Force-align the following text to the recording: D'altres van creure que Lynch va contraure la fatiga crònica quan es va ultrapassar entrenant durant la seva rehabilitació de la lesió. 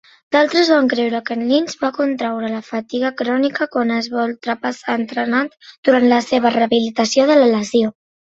D'altres 0.35 0.69
van 0.73 0.87
creure 0.93 1.19
que 1.25 1.35
Lynch 1.41 1.73
va 1.81 1.91
contraure 1.97 2.49
la 2.53 2.61
fatiga 2.69 3.11
crònica 3.19 3.67
quan 3.77 3.93
es 3.97 4.09
va 4.15 4.25
ultrapassar 4.31 4.97
entrenant 5.03 5.53
durant 5.91 6.09
la 6.15 6.21
seva 6.31 6.53
rehabilitació 6.59 7.29
de 7.33 7.37
la 7.43 7.53
lesió. 7.55 7.93